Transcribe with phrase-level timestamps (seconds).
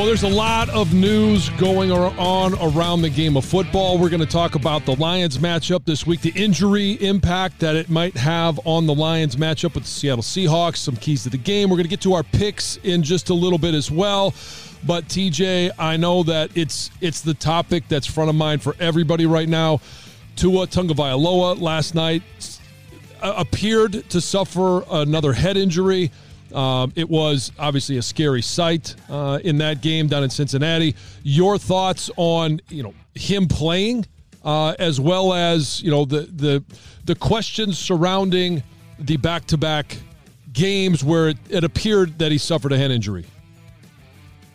[0.00, 3.98] Well, there's a lot of news going on around the game of football.
[3.98, 7.90] We're going to talk about the Lions matchup this week, the injury impact that it
[7.90, 11.68] might have on the Lions matchup with the Seattle Seahawks, some keys to the game.
[11.68, 14.32] We're going to get to our picks in just a little bit as well.
[14.86, 19.26] But TJ, I know that it's it's the topic that's front of mind for everybody
[19.26, 19.82] right now.
[20.34, 22.22] Tua Tagovailoa last night
[23.20, 26.10] appeared to suffer another head injury.
[26.52, 30.96] Um, it was obviously a scary sight uh, in that game down in Cincinnati.
[31.22, 34.06] Your thoughts on you know him playing,
[34.44, 36.64] uh, as well as you know the the
[37.04, 38.62] the questions surrounding
[38.98, 39.96] the back to back
[40.52, 43.24] games where it, it, appeared that he suffered a hand injury.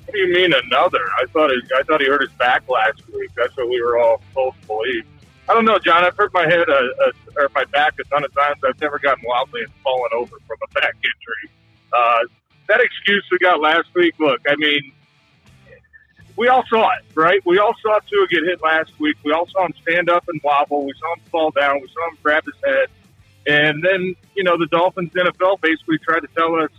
[0.05, 0.99] What do you mean another?
[1.19, 3.31] I thought he, I thought he hurt his back last week.
[3.35, 5.05] That's what we were all told to believe.
[5.47, 6.03] I don't know, Jon.
[6.03, 8.59] I've hurt my head a, a, or my back a ton of times.
[8.67, 11.51] I've never gotten wildly and fallen over from a back injury.
[11.95, 12.19] Uh,
[12.67, 14.91] that excuse we got last week, look, I mean,
[16.35, 17.39] we all saw it, right?
[17.45, 19.15] We all saw Tua get hit last week.
[19.23, 20.85] We all saw him stand up and wobble.
[20.85, 21.81] We saw him fall down.
[21.81, 22.87] We saw him grab his head.
[23.47, 26.71] And then, you know, the Dolphins NFL basically tried to tell us,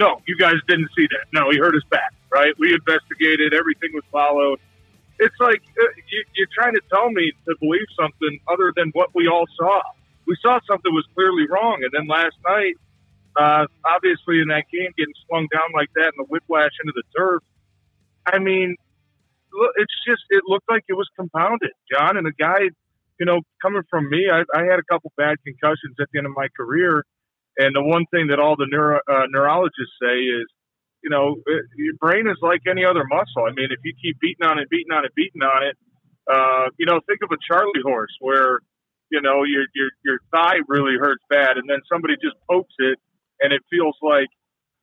[0.00, 1.26] no, you guys didn't see that.
[1.32, 2.52] No, he hurt his back, right?
[2.58, 3.54] We investigated.
[3.54, 4.58] Everything was followed.
[5.20, 5.86] It's like uh,
[6.34, 9.82] you're trying to tell me to believe something other than what we all saw.
[10.26, 11.84] We saw something was clearly wrong.
[11.84, 12.76] And then last night,
[13.36, 17.02] uh, obviously, in that game, getting swung down like that and the whiplash into the
[17.16, 17.42] turf.
[18.26, 18.76] I mean,
[19.76, 22.16] it's just it looked like it was compounded, Jon.
[22.16, 22.70] And the guy,
[23.18, 26.26] you know, coming from me, I, I had a couple bad concussions at the end
[26.26, 27.04] of my career,
[27.58, 30.46] and the one thing that all the neuro, uh, neurologists say is,
[31.02, 33.44] you know, it, your brain is like any other muscle.
[33.46, 35.76] I mean, if you keep beating on it, beating on it, beating on it,
[36.30, 38.60] uh, you know, think of a Charlie horse where,
[39.10, 42.98] you know, your your your thigh really hurts bad, and then somebody just pokes it
[43.40, 44.28] and it feels like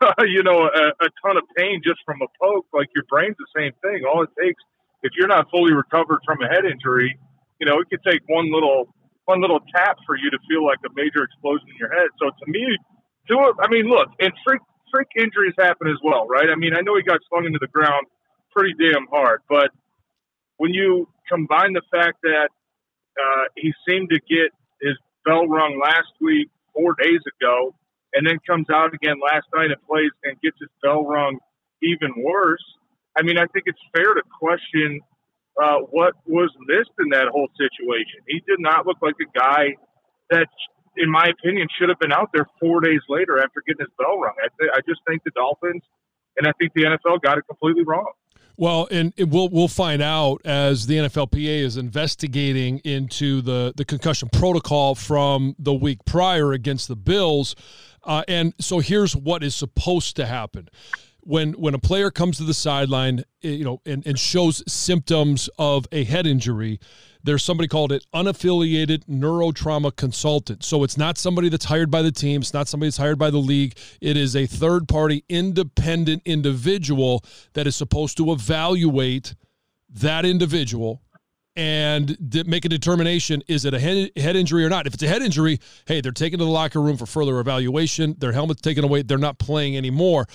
[0.27, 2.67] you know a, a ton of pain just from a poke.
[2.73, 4.03] Like your brain's the same thing.
[4.05, 4.61] All it takes
[5.03, 7.17] if you're not fully recovered from a head injury,
[7.59, 8.93] you know, it could take one little
[9.25, 12.09] one little tap for you to feel like a major explosion in your head.
[12.19, 12.77] So to me,
[13.29, 14.61] to I mean, look, and freak
[14.93, 16.49] freak injuries happen as well, right?
[16.49, 18.07] I mean, I know he got slung into the ground
[18.51, 19.71] pretty damn hard, but
[20.57, 22.49] when you combine the fact that
[23.15, 24.51] uh, he seemed to get
[24.81, 27.73] his bell rung last week, four days ago,
[28.13, 31.39] and then comes out again last night and plays and gets his bell rung
[31.81, 32.63] even worse.
[33.17, 35.01] I mean, I think it's fair to question
[35.61, 38.23] uh, what was missed in that whole situation.
[38.27, 39.75] He did not look like a guy
[40.29, 40.47] that,
[40.97, 44.17] in my opinion, should have been out there four days later after getting his bell
[44.17, 44.35] rung.
[44.39, 45.83] I, th- I just think the Dolphins
[46.37, 48.11] and I think the NFL got it completely wrong.
[48.57, 54.29] Well, and we'll we'll find out as the NFLPA is investigating into the the concussion
[54.31, 57.55] protocol from the week prior against the Bills.
[58.03, 60.69] Uh, and so here's what is supposed to happen.
[61.23, 65.49] When, when a player comes to the sideline, eh, you know, and, and shows symptoms
[65.59, 66.79] of a head injury,
[67.23, 70.63] there's somebody called an unaffiliated neurotrauma consultant.
[70.63, 72.41] So it's not somebody that's hired by the team.
[72.41, 73.77] It's not somebody that's hired by the league.
[74.01, 77.23] It is a third party independent individual
[77.53, 79.35] that is supposed to evaluate
[79.89, 81.01] that individual
[81.55, 82.17] and
[82.47, 84.87] make a determination is it a head, head injury or not.
[84.87, 88.15] If it's a head injury, hey, they're taken to the locker room for further evaluation.
[88.17, 89.01] Their helmet's taken away.
[89.01, 90.27] They're not playing anymore.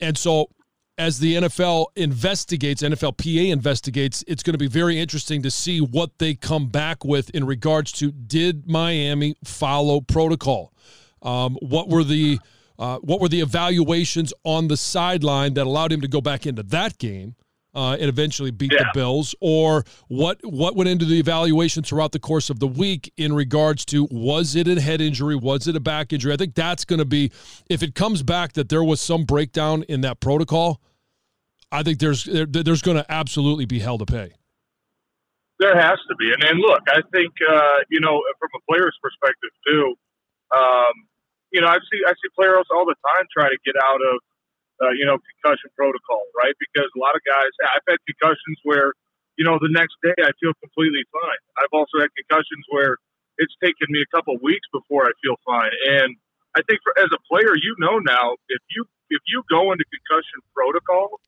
[0.00, 0.50] And so,
[0.98, 6.18] as the NFL investigates, NFLPA investigates, it's going to be very interesting to see what
[6.18, 10.72] they come back with in regards to did Miami follow protocol?
[11.22, 12.38] Um, what were the
[12.78, 16.62] uh, what were the evaluations on the sideline that allowed him to go back into
[16.64, 17.36] that game
[17.74, 18.80] uh, and eventually beat yeah.
[18.80, 23.12] the Bills, or what what went into the evaluation throughout the course of the week
[23.16, 26.32] in regards to was it a head injury, was it a back injury?
[26.32, 27.32] I think that's going to be
[27.68, 30.80] if it comes back that there was some breakdown in that protocol.
[31.70, 34.32] I think there's there, there's going to absolutely be hell to pay.
[35.58, 38.96] There has to be, and, and look, I think uh, you know from a player's
[39.02, 39.94] perspective too.
[40.54, 41.08] Um,
[41.52, 44.20] you know, I see I see players all the time try to get out of
[44.82, 46.54] uh, you know, concussion protocol, right?
[46.58, 48.92] Because a lot of guys, I've had concussions where,
[49.38, 51.40] you know, the next day I feel completely fine.
[51.62, 52.98] I've also had concussions where
[53.38, 55.72] it's taken me a couple weeks before I feel fine.
[56.02, 56.18] And
[56.56, 59.84] I think for, as a player, you know now if you if you go into
[59.88, 61.20] concussion protocol,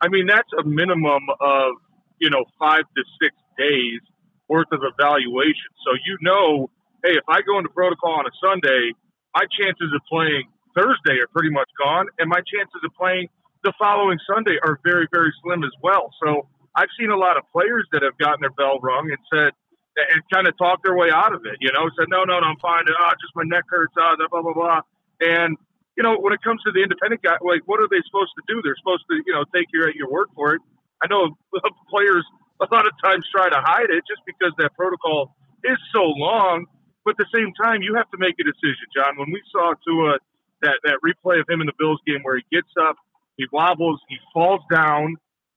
[0.00, 1.76] I mean that's a minimum of
[2.18, 4.00] you know five to six days
[4.48, 5.70] worth of evaluation.
[5.84, 6.70] So you know,
[7.04, 8.92] hey, if I go into protocol on a Sunday,
[9.36, 13.28] my chances of playing Thursday are pretty much gone, and my chances of playing
[13.62, 16.10] the following Sunday are very, very slim as well.
[16.24, 19.52] So I've seen a lot of players that have gotten their bell rung and said,
[19.96, 22.46] and kind of talked their way out of it, you know, said, no, no, no,
[22.46, 22.84] I'm fine.
[22.88, 24.80] Oh, just my neck hurts, oh, blah, blah, blah.
[25.20, 25.58] And,
[25.96, 28.44] you know, when it comes to the independent guy, like, what are they supposed to
[28.48, 28.62] do?
[28.62, 30.62] They're supposed to, you know, take your, your word for it.
[31.02, 31.36] I know
[31.90, 32.24] players
[32.62, 35.34] a lot of times try to hide it just because that protocol
[35.64, 36.66] is so long.
[37.04, 39.16] But at the same time, you have to make a decision, Jon.
[39.16, 40.20] When we saw Tua
[40.62, 42.96] that that replay of him in the Bills game where he gets up,
[43.36, 45.16] he wobbles, he falls down,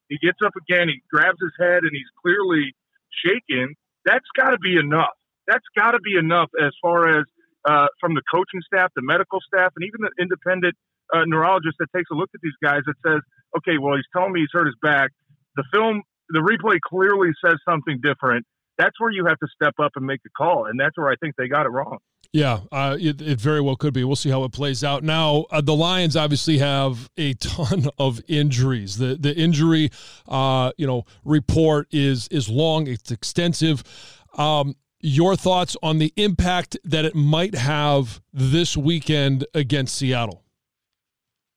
[0.09, 2.75] he gets up again, he grabs his head, and he's clearly
[3.25, 3.75] shaken.
[4.05, 5.15] That's got to be enough.
[5.47, 7.25] That's got to be enough as far as
[7.67, 10.75] uh, from the coaching staff, the medical staff, and even the independent
[11.13, 13.21] uh, neurologist that takes a look at these guys that says,
[13.57, 15.11] okay, well, he's telling me he's hurt his back.
[15.55, 18.45] The film, the replay clearly says something different.
[18.77, 21.15] That's where you have to step up and make the call, and that's where I
[21.21, 21.99] think they got it wrong.
[22.33, 24.03] Yeah, uh, it, it, very well could be.
[24.03, 25.03] We'll see how it plays out.
[25.03, 28.97] Now, uh, the Lions obviously have a ton of injuries.
[28.97, 29.91] The the injury,
[30.27, 32.87] uh, you know, report is is long.
[32.87, 33.83] It's extensive.
[34.35, 40.41] Um, your thoughts on the impact that it might have this weekend against Seattle?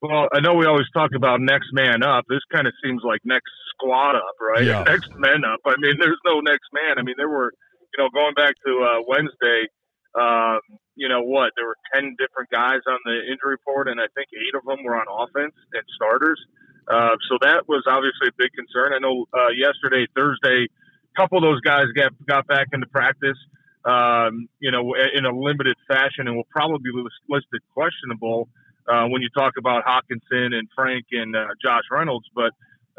[0.02, 2.24] Well, I know we always talk about next man up.
[2.28, 4.64] This kind of seems like next squad up, right?
[4.64, 4.82] Yeah.
[4.86, 5.60] Next man up.
[5.64, 6.98] I mean, there's no next man.
[6.98, 7.52] I mean, there were,
[7.96, 9.68] you know, going back to uh, Wednesday
[10.16, 10.60] um,
[10.96, 11.52] you know what?
[11.56, 14.82] There were ten different guys on the injury report, and I think eight of them
[14.84, 16.40] were on offense and starters.
[16.88, 18.94] Uh, so that was obviously a big concern.
[18.94, 23.38] I know uh, yesterday, Thursday, a couple of those guys got got back into practice.
[23.84, 26.90] Um, you know, in a limited fashion, and will probably be
[27.28, 28.48] listed questionable
[28.88, 32.26] uh, when you talk about Hockenson and Frank and uh, Josh Reynolds.
[32.34, 32.50] But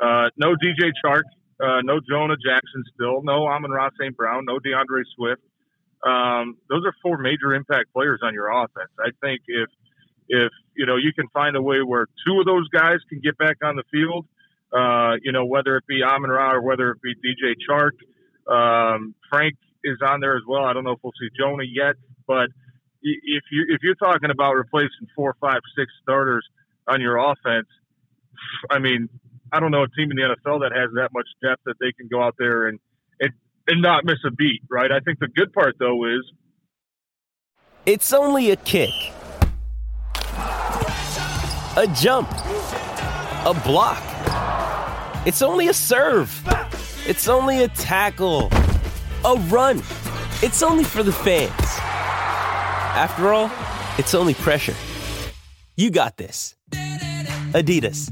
[0.02, 1.28] uh, no DJ Chark,
[1.60, 4.16] uh, no Jonah Jackson still, no Amon-Ra St.
[4.16, 5.42] Brown, no D'Andre Swift
[6.06, 8.92] um, those are four major impact players on your offense.
[9.00, 9.70] I think if
[10.30, 13.38] if you know you can find a way where two of those guys can get
[13.38, 14.26] back on the field,
[14.74, 17.92] uh, you know whether it be Amon Ra or whether it be DJ Chark,
[18.52, 20.66] um, Frank is on there as well.
[20.66, 21.96] I don't know if we'll see Jonah yet,
[22.28, 22.50] but
[23.02, 26.46] if you if you're talking about replacing four, five, six starters
[26.88, 27.68] on your offense,
[28.70, 29.10] I mean,
[29.52, 31.92] I don't know a team in the NFL that has that much depth that they
[31.92, 32.80] can go out there and
[33.68, 34.92] and not miss a beat, right?
[34.92, 36.32] I think the good part though is
[37.86, 38.94] it's only a kick,
[41.76, 42.30] a jump,
[43.46, 44.04] a block.
[45.26, 46.32] It's only a serve.
[47.06, 48.50] It's only a tackle,
[49.24, 49.78] a run.
[50.42, 51.52] It's only for the fans.
[52.96, 53.52] After all,
[53.98, 54.76] it's only pressure.
[55.76, 56.56] You got this.
[57.54, 58.12] Adidas.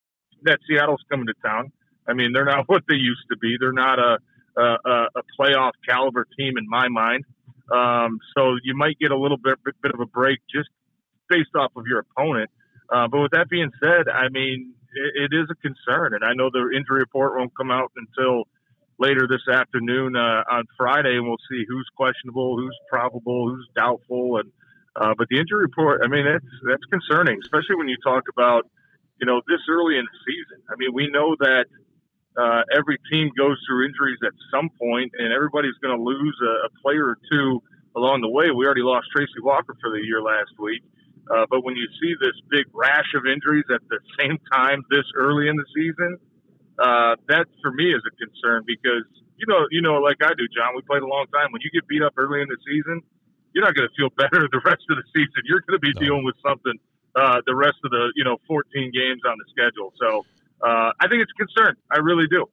[0.43, 1.71] that Seattle's coming to town.
[2.07, 3.57] I mean, they're not what they used to be.
[3.59, 4.17] They're not a
[4.57, 4.77] a,
[5.15, 7.23] a playoff caliber team in my mind.
[7.71, 10.69] Um, so you might get a little bit bit of a break just
[11.29, 12.49] based off of your opponent.
[12.89, 16.33] Uh, but with that being said, I mean, it, it is a concern, and I
[16.33, 18.47] know the injury report won't come out until
[18.99, 24.37] later this afternoon uh, on Friday, and we'll see who's questionable, who's probable, who's doubtful,
[24.37, 24.51] and
[24.95, 28.67] uh, but the injury report, I mean, that's that's concerning, especially when you talk about
[29.21, 30.65] you know, this early in the season.
[30.65, 31.69] I mean, we know that
[32.33, 36.65] uh, every team goes through injuries at some point, and everybody's going to lose a,
[36.65, 37.61] a, player or two
[37.95, 38.49] along the way.
[38.49, 40.81] We already lost Tracy Walker for the year last week.
[41.29, 45.05] Uh, but when you see this big rash of injuries at the same time this
[45.15, 46.17] early in the season,
[46.81, 49.05] uh, that for me is a concern because
[49.37, 50.73] you know, you know, like I do, Jon.
[50.77, 51.49] We played a long time.
[51.49, 53.01] When you get beat up early in the season,
[53.53, 55.45] you're not going to feel better the rest of the season.
[55.45, 56.01] You're going to be no.
[56.01, 56.77] dealing with something
[57.15, 59.93] uh, the rest of the you know 14 games on the schedule.
[59.99, 60.25] So
[60.61, 61.75] uh, I think it's a concern.
[61.91, 62.47] I really do.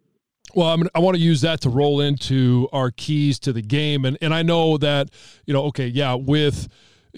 [0.54, 4.04] Well, I, I want to use that to roll into our keys to the game,
[4.04, 5.10] and and I know that
[5.46, 6.68] you know, okay, yeah, with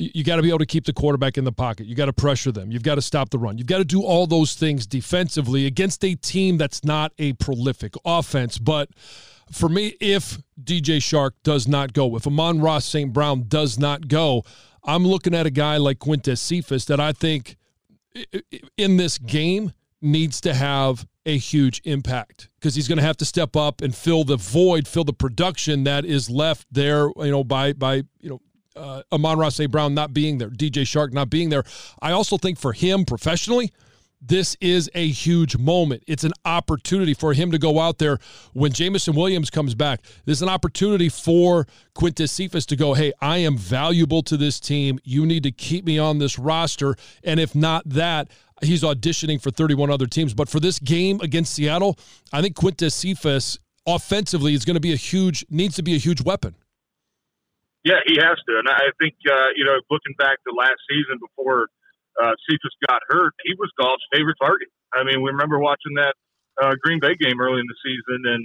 [0.01, 1.87] you got to be able to keep the quarterback in the pocket.
[1.87, 2.71] You got to pressure them.
[2.71, 3.59] You've got to stop the run.
[3.59, 7.95] You've got to do all those things defensively against a team that's not a prolific
[8.05, 8.59] offense.
[8.59, 8.89] But
[9.53, 13.13] for me, if DJ Chark does not go, if Amon-Ra St.
[13.13, 14.45] Brown does not go,
[14.85, 17.57] I'm looking at a guy like Quintez Cephus that I think
[18.77, 23.25] in this game needs to have a huge impact because he's going to have to
[23.27, 27.45] step up and fill the void, fill the production that is left there, you know,
[27.45, 28.41] by by you know
[28.77, 29.71] uh, Amon-Ra St.
[29.71, 31.65] Brown not being there, DJ Chark not being there.
[32.01, 33.73] I also think for him professionally,
[34.23, 36.03] this is a huge moment.
[36.07, 38.19] It's an opportunity for him to go out there
[38.53, 40.01] when Jameson Williams comes back.
[40.27, 44.99] There's an opportunity for Quintez Cephus to go, hey, I am valuable to this team.
[45.05, 46.97] You need to keep me on this roster.
[47.25, 48.29] And if not that,
[48.63, 50.35] he's auditioning for 31 other teams.
[50.35, 51.99] But for this game against Seattle,
[52.31, 55.99] I think Quintez Cephus offensively is going to be a huge, needs to be a
[55.99, 56.55] huge weapon.
[57.85, 58.53] Yeah, he has to.
[58.59, 61.69] And I think, uh, you know, looking back to last season before–
[62.21, 64.69] uh, Cephus got hurt, he was Goff's favorite target.
[64.93, 66.15] I mean, we remember watching that
[66.61, 68.43] uh, Green Bay game early in the season, and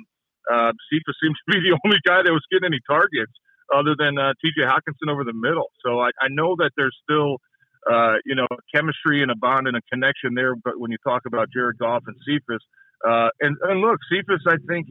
[0.51, 3.33] uh, Cephus seems to be the only guy that was getting any targets
[3.73, 4.61] other than uh, T.J.
[4.63, 5.71] Hockenson over the middle.
[5.83, 7.41] So I, I know that there's still,
[7.89, 10.55] uh, you know, chemistry and a bond and a connection there.
[10.55, 12.61] But when you talk about Jared Goff and Cephus,
[13.01, 14.85] uh, and, and look, Cephus, I think,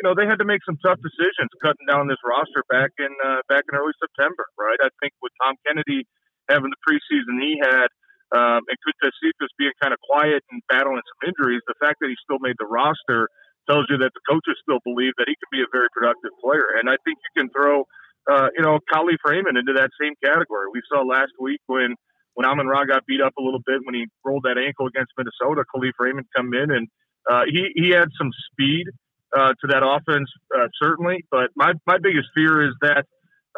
[0.00, 3.12] you know, they had to make some tough decisions cutting down this roster back in
[3.20, 4.80] uh, back in early September, right?
[4.80, 6.08] I think with Tom Kennedy
[6.48, 7.92] having the preseason he had,
[8.32, 12.16] um, and Cephus being kind of quiet and battling some injuries, the fact that he
[12.24, 13.28] still made the roster
[13.68, 16.80] tells you that the coaches still believe that he can be a very productive player.
[16.80, 17.84] And I think you can throw,
[18.24, 20.72] uh, you know, Kalif Raymond into that same category.
[20.72, 21.92] We saw last week when
[22.40, 25.68] when Amon-Ra got beat up a little bit when he rolled that ankle against Minnesota,
[25.68, 26.88] Kalif Raymond come in and
[27.28, 28.88] uh, he he had some speed
[29.36, 31.24] uh, to that offense uh, certainly.
[31.30, 33.04] But my my biggest fear is that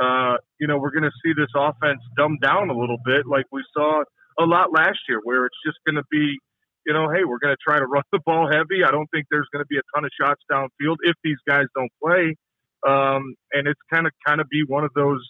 [0.01, 3.47] uh, you know we're going to see this offense dumbed down a little bit, like
[3.53, 4.03] we saw
[4.39, 6.39] a lot last year, where it's just going to be,
[6.87, 8.85] you know, hey, we're going to try to run the ball heavy.
[8.87, 11.67] I don't think there's going to be a ton of shots downfield if these guys
[11.75, 12.37] don't play,
[12.87, 15.23] um, and it's kind of kind of be one of those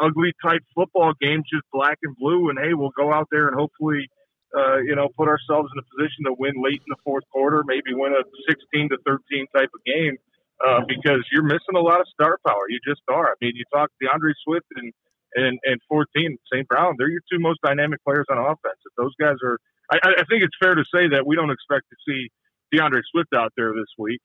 [0.00, 2.48] ugly type football games, just black and blue.
[2.50, 4.08] And hey, we'll go out there and hopefully.
[4.50, 7.62] Uh, you know, put ourselves in a position to win late in the fourth quarter,
[7.66, 10.18] maybe win a 16 to 13 type of game,
[10.66, 12.66] uh, because you're missing a lot of star power.
[12.68, 13.30] You just are.
[13.30, 14.92] I mean, you talk D'Andre Swift and
[15.34, 16.66] and and 14 St.
[16.66, 16.96] Brown.
[16.98, 18.80] They're your two most dynamic players on offense.
[18.84, 19.58] If those guys are,
[19.90, 22.30] I, I think it's fair to say that we don't expect to see
[22.72, 24.20] D'Andre Swift out there this week.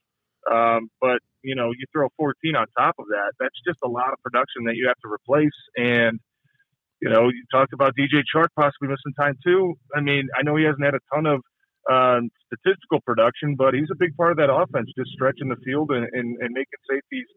[0.52, 3.34] Um, but you know, you throw 14 on top of that.
[3.40, 5.56] That's just a lot of production that you have to replace.
[5.78, 6.20] And
[7.06, 9.76] you know, you talked about DJ Chark possibly missing time too.
[9.96, 11.42] I mean, I know he hasn't had a ton of
[11.86, 15.92] uh, statistical production, but he's a big part of that offense, just stretching the field
[15.92, 17.28] and, and, and making safeties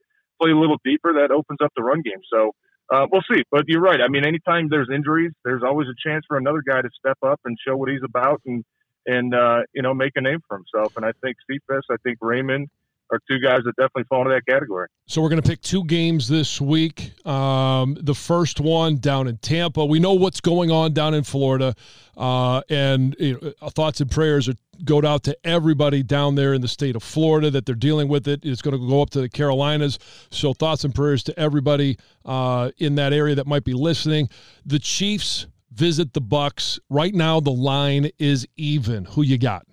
[0.40, 1.12] play a little deeper.
[1.12, 2.24] That opens up the run game.
[2.32, 2.52] So
[2.88, 3.42] uh, we'll see.
[3.50, 4.00] But you're right.
[4.00, 7.40] I mean, anytime there's injuries, there's always a chance for another guy to step up
[7.44, 8.64] and show what he's about and
[9.04, 10.96] and uh, you know make a name for himself.
[10.96, 12.68] And I think Cephus, I think Raymond,
[13.10, 14.88] are two guys that definitely fall into that category.
[15.06, 17.12] So we're going to pick two games this week.
[17.26, 19.84] Um, the first one down in Tampa.
[19.84, 21.74] We know what's going on down in Florida,
[22.16, 26.60] uh, and you know, thoughts and prayers are go out to everybody down there in
[26.60, 28.44] the state of Florida that they're dealing with it.
[28.44, 29.98] It's going to go up to the Carolinas.
[30.30, 34.28] So thoughts and prayers to everybody uh, in that area that might be listening.
[34.64, 36.78] The Chiefs visit the Bucs.
[36.88, 39.04] Right now, the line is even.
[39.06, 39.66] Who you got?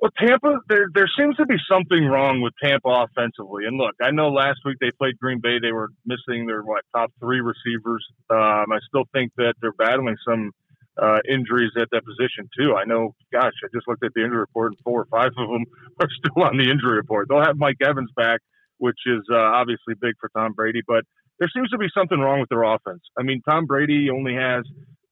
[0.00, 3.64] Well, Tampa, there there seems to be something wrong with Tampa offensively.
[3.64, 6.84] And look, I know last week they played Green Bay; they were missing their what
[6.94, 8.04] top three receivers.
[8.28, 10.52] Um, I still think that they're battling some
[11.00, 12.74] uh, injuries at that position too.
[12.74, 15.48] I know, gosh, I just looked at the injury report, and four or five of
[15.48, 15.64] them
[16.00, 17.28] are still on the injury report.
[17.28, 18.40] They'll have Mike Evans back,
[18.78, 21.04] which is uh, obviously big for Tom Brady, but
[21.38, 23.02] there seems to be something wrong with their offense.
[23.18, 24.64] I mean, Tom Brady only has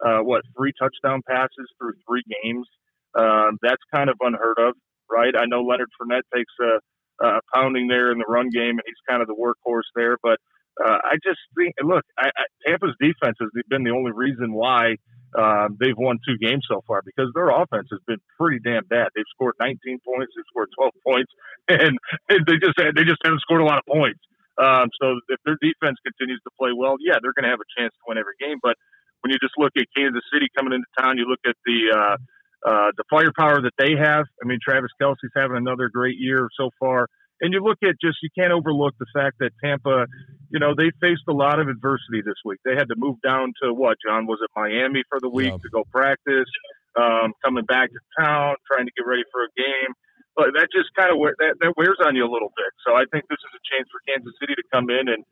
[0.05, 2.67] uh, what three touchdown passes through three games.
[3.17, 4.75] Um, that's kind of unheard of,
[5.11, 5.35] right?
[5.37, 9.01] I know Leonard Fournette takes a, a pounding there in the run game, and he's
[9.09, 10.17] kind of the workhorse there.
[10.23, 10.39] But
[10.83, 14.97] uh, I just think, look, I, I, Tampa's defense has been the only reason why
[15.39, 19.11] uh, they've won two games so far because their offense has been pretty damn bad.
[19.15, 21.31] They've scored 19 points, they've scored 12 points,
[21.69, 21.95] and,
[22.31, 24.21] and they just they just haven't scored a lot of points.
[24.59, 27.71] Um, so if their defense continues to play well, yeah, they're going to have a
[27.75, 28.59] chance to win every game.
[28.63, 28.79] But
[29.23, 32.17] when you just look at Kansas City coming into town, you look at the uh,
[32.65, 34.25] uh, the firepower that they have.
[34.43, 37.09] I mean, Travis Kelce's having another great year so far.
[37.41, 40.07] And you look at just, you can't overlook the fact that Tampa,
[40.51, 42.61] you know, they faced a lot of adversity this week.
[42.65, 44.27] They had to move down to what, Jon?
[44.27, 45.61] Was it Miami for the week yeah.
[45.61, 46.49] to go practice,
[46.97, 49.93] um, coming back to town, trying to get ready for a game.
[50.37, 52.71] But that just kind of that, that wears on you a little bit.
[52.87, 55.23] So I think this is a chance for Kansas City to come in and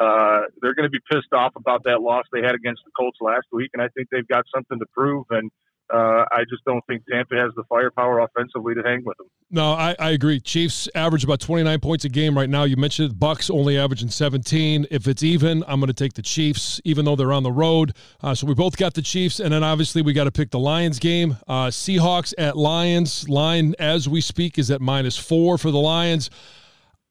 [0.00, 3.18] uh, they're going to be pissed off about that loss they had against the Colts
[3.20, 5.26] last week, and I think they've got something to prove.
[5.30, 5.50] And
[5.92, 9.26] uh, I just don't think Tampa has the firepower offensively to hang with them.
[9.50, 10.40] No, I, I, agree.
[10.40, 12.64] Chiefs average about 29 points a game right now.
[12.64, 14.86] You mentioned Bucs only averaging 17.
[14.90, 17.94] If it's even, I'm going to take the Chiefs, even though they're on the road.
[18.22, 20.58] Uh, so we both got the Chiefs, and then obviously we got to pick the
[20.58, 21.36] Lions game.
[21.46, 23.28] Uh, Seahawks at Lions.
[23.28, 26.30] Line as we speak is at minus four for the Lions.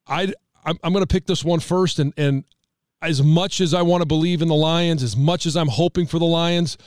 [0.08, 0.34] I
[0.66, 2.44] I'm, I'm going to pick this one first, and and
[3.02, 6.06] as much as I want to believe in the Lions, as much as I'm hoping
[6.06, 6.78] for the Lions,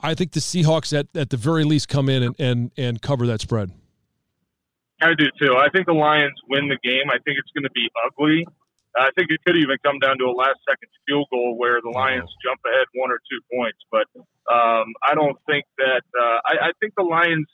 [0.00, 3.26] I think the Seahawks at, at the very least come in and, and, and cover
[3.26, 3.70] that spread.
[5.02, 5.56] I do too.
[5.56, 7.08] I think the Lions win the game.
[7.08, 8.46] I think it's going to be ugly.
[8.96, 11.90] I think it could even come down to a last second field goal where the
[11.90, 12.42] Lions oh.
[12.44, 13.78] jump ahead one or two points.
[13.90, 14.06] But
[14.52, 16.02] um, I don't think that.
[16.12, 17.46] Uh, I, I think the Lions.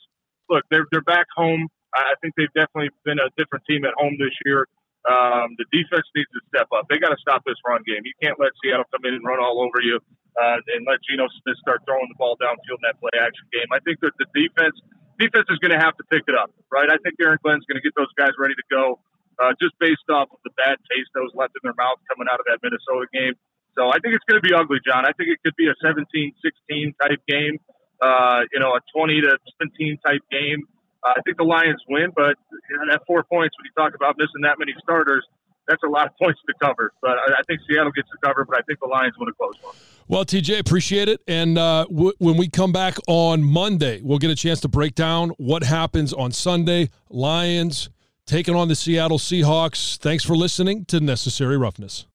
[0.49, 1.67] Look, they're they're back home.
[1.93, 4.67] I think they've definitely been a different team at home this year.
[5.07, 6.91] Um, the defense needs to step up.
[6.91, 8.03] They got to stop this run game.
[8.03, 10.03] You can't let Seattle come in and run all over you
[10.35, 13.71] uh, and let Geno Smith start throwing the ball downfield in that play action game.
[13.71, 14.75] I think that the defense
[15.17, 16.91] defense is going to have to pick it up, right?
[16.91, 19.01] I think Aaron Glenn's going to get those guys ready to go
[19.41, 22.29] uh, just based off of the bad taste that was left in their mouth coming
[22.29, 23.33] out of that Minnesota game.
[23.77, 25.05] So I think it's going to be ugly, Jon.
[25.05, 27.57] I think it could be a 17-16 type game,
[28.01, 30.65] uh, you know, a 20 to 17 type game.
[31.07, 32.35] Uh, I think the Lions win, but
[32.69, 35.25] know, that four points when you talk about missing that many starters,
[35.67, 36.91] that's a lot of points to cover.
[37.01, 39.33] But I, I think Seattle gets the cover, but I think the Lions win a
[39.33, 39.75] close one.
[40.09, 41.21] Well, TJ, appreciate it.
[41.27, 44.95] And uh, w- when we come back on Monday, we'll get a chance to break
[44.95, 46.89] down what happens on Sunday.
[47.09, 47.89] Lions
[48.25, 49.97] taking on the Seattle Seahawks.
[49.97, 52.05] Thanks for listening to Necessary Roughness.